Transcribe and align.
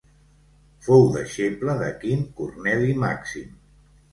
Fou 0.85 1.05
deixeble 1.17 1.75
de 1.83 1.91
Quint 2.05 2.25
Corneli 2.41 2.99
Màxim. 3.05 3.57